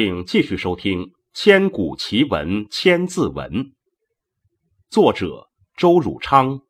[0.00, 3.50] 请继续收听《千古奇文千字文》，
[4.88, 6.60] 作者周汝昌，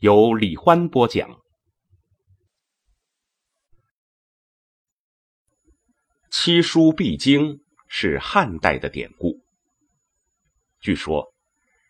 [0.00, 1.38] 由李欢播讲。
[6.32, 9.44] 七书必经是汉代的典故。
[10.80, 11.32] 据说，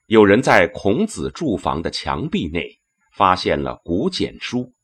[0.05, 2.79] 有人在孔子住房的墙壁内
[3.15, 4.75] 发现了古简书，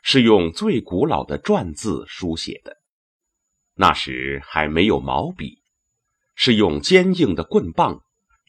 [0.00, 2.77] 是用最古老的篆字书写的。
[3.80, 5.60] 那时还没有毛笔，
[6.34, 8.00] 是用坚硬的棍棒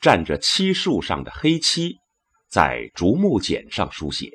[0.02, 1.98] 蘸着漆树上的黑漆，
[2.48, 4.32] 在竹木简上书写。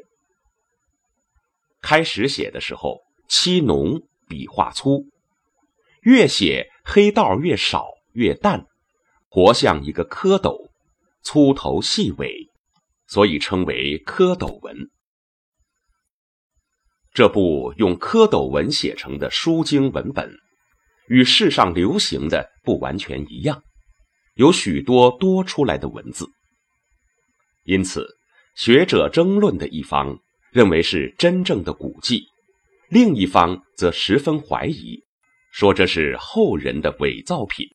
[1.82, 5.08] 开始写的时候，漆浓，笔画粗，
[6.02, 8.64] 越写黑道越少越淡，
[9.28, 10.70] 活像一个蝌蚪，
[11.22, 12.48] 粗头细尾，
[13.08, 14.88] 所以称为蝌蚪文。
[17.12, 20.32] 这部用蝌蚪文写成的书经文本。
[21.08, 23.62] 与世上流行的不完全一样，
[24.34, 26.26] 有许多多出来的文字。
[27.64, 28.06] 因此，
[28.56, 30.18] 学者争论的一方
[30.50, 32.26] 认为是真正的古迹，
[32.88, 35.02] 另一方则十分怀疑，
[35.52, 37.66] 说这是后人的伪造品。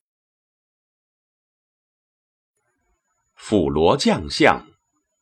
[3.36, 4.66] 辅罗将相，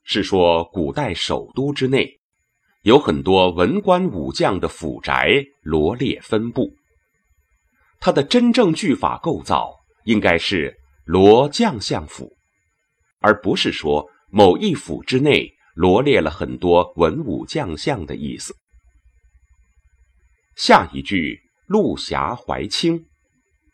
[0.02, 2.18] 是说古代首都之内
[2.82, 6.77] 有很多文官武将的府宅罗列分布。
[8.00, 12.36] 它的真正句法构造应该是罗将相府，
[13.18, 18.54] 而不是说某一府之内罗列了很多文武将相的意思。
[20.54, 23.06] 下一句“陆峡怀清”，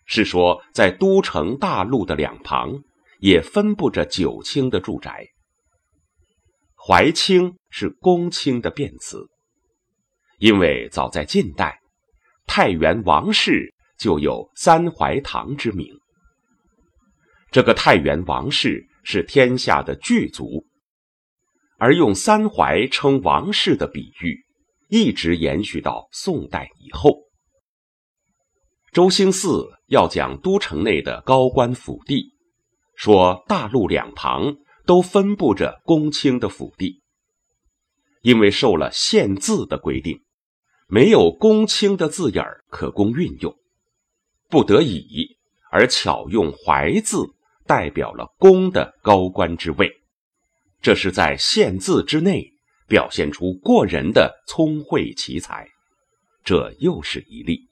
[0.07, 2.83] 是说在都城大路的两旁
[3.21, 5.27] 也分布着九卿的住宅。
[6.77, 9.27] 怀清是公卿的辩词，
[10.39, 11.81] 因为早在晋代，
[12.47, 13.74] 太原王氏。
[13.99, 15.89] 就有三槐堂之名。
[17.51, 20.67] 这个太原王氏是天下的巨族，
[21.79, 24.45] 而用三槐称王氏的比喻，
[24.89, 27.17] 一直延续到宋代以后。
[28.93, 32.33] 周兴嗣要讲都城内的高官府地，
[32.97, 34.57] 说大路两旁
[34.87, 37.03] 都分布着公卿的府地，
[38.23, 40.23] 因为受了限字的规定，
[40.89, 43.55] 没有公卿的字眼儿可供运用。
[44.55, 45.37] 不得已
[45.69, 47.27] 而巧用“怀”字，
[47.67, 49.91] 代表了公的高官之位，
[50.81, 52.53] 这是在限字之内
[52.87, 55.67] 表现出过人的聪慧奇才，
[56.45, 57.69] 这又是一例。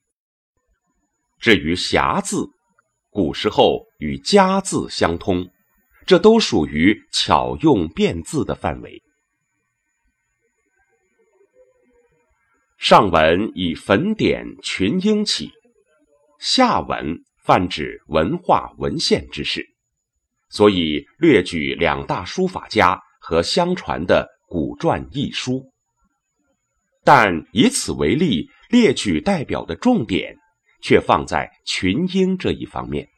[1.38, 2.48] 至于“侠”字，
[3.10, 5.48] 古时候与“家”字相通，
[6.04, 9.00] 这都属于巧用变字的范围。
[12.76, 15.52] 上文以焚点群英起。
[16.42, 19.64] 下文泛指文化文献之事，
[20.50, 25.70] 所以略举两大书法家和相传的古篆异书。
[27.04, 30.36] 但以此为例，列举代表的重点
[30.82, 33.08] 却放在群英这一方面。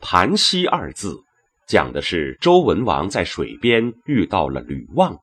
[0.00, 1.22] 盘溪二字
[1.68, 5.16] 讲的是周文王在水边遇到了吕望，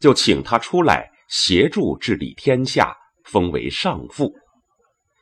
[0.00, 4.32] 就请他出来协助治理天下，封为上父。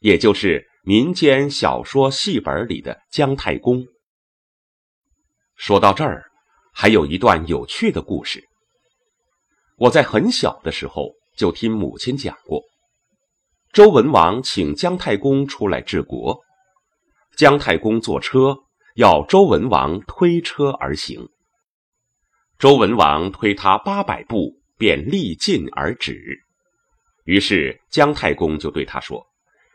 [0.05, 3.87] 也就是民间小说戏本里的姜太公。
[5.57, 6.27] 说到这儿，
[6.75, 8.45] 还有一段有趣的故事。
[9.79, 12.63] 我在很小的时候就听母亲讲过，
[13.73, 16.39] 周文王请姜太公出来治国，
[17.39, 18.55] 姜太公坐车
[18.97, 21.31] 要周文王推车而行，
[22.59, 26.45] 周文王推他八百步便力尽而止。
[27.25, 29.27] 于是姜太公就对他说：“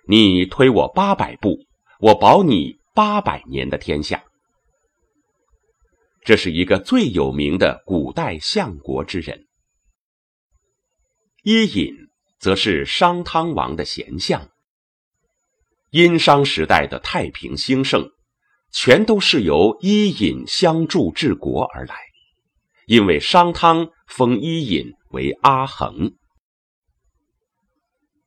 [0.10, 1.68] 你推我八百步，
[2.00, 4.24] 我保你八百年的天下。”
[6.26, 9.46] 这是一个最有名的古代相国之人。
[11.44, 11.94] 伊尹
[12.40, 14.50] 则是商汤王的贤相。
[15.92, 18.10] 殷商时代的太平兴盛，
[18.72, 21.96] 全都是由伊尹相助治国而来。
[22.88, 26.16] 因为商汤封伊尹为阿衡。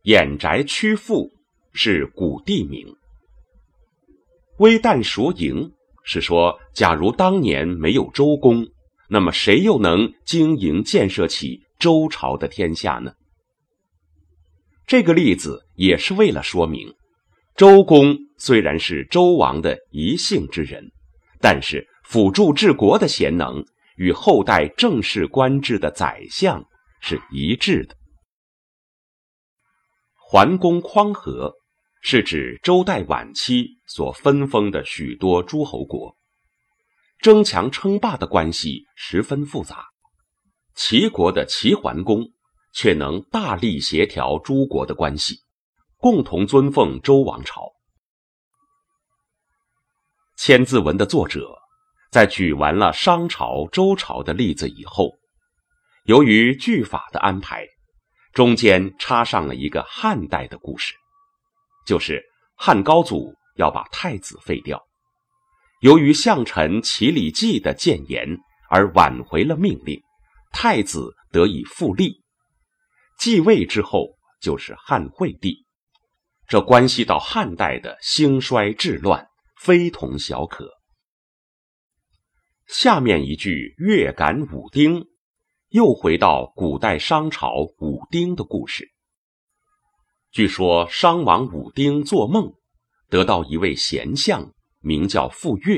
[0.04, 1.30] 偃宅曲阜
[1.72, 2.96] 是古地名。
[4.58, 5.72] 微旦熟营
[6.04, 8.66] 是说，假如当年没有周公，
[9.08, 13.12] 那么谁又能经营建设起周朝的天下呢？
[14.86, 16.94] 这个例子也是为了说明，
[17.56, 20.92] 周公虽然是周王的一姓之人，
[21.40, 23.64] 但是辅助治国的贤能
[23.96, 26.64] 与后代正式官制的宰相
[27.00, 27.96] 是一致的。
[30.16, 31.54] 桓公匡和，
[32.04, 36.16] 是指周代晚期所分封的许多诸侯国，
[37.20, 39.86] 争强称霸的关系十分复杂。
[40.74, 42.32] 齐国的齐桓公
[42.74, 45.36] 却能大力协调诸国的关系，
[45.96, 47.62] 共同尊奉周王朝。
[50.36, 51.56] 《千字文》的作者
[52.10, 55.12] 在举完了商朝、周朝的例子以后，
[56.06, 57.64] 由于句法的安排。
[58.32, 60.94] 中间插上了一个汉代的故事，
[61.86, 62.22] 就是
[62.56, 64.82] 汉高祖要把太子废掉，
[65.80, 68.38] 由于相臣齐礼记的谏言
[68.70, 70.00] 而挽回了命令，
[70.52, 72.22] 太子得以复立，
[73.18, 75.66] 继位之后就是汉惠帝，
[76.46, 79.26] 这关系到汉代的兴衰治乱，
[79.60, 80.70] 非同小可。
[82.66, 85.06] 下面一句“月感武丁”。
[85.72, 88.91] 又回到古代商朝武丁的故事。
[90.32, 92.54] 据说商王武丁做梦，
[93.10, 94.50] 得到一位贤相，
[94.80, 95.76] 名叫傅说，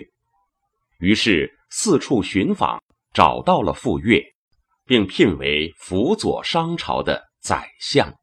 [1.00, 2.80] 于是四处寻访，
[3.12, 4.22] 找到了傅说，
[4.86, 8.14] 并聘为辅佐商朝的宰相。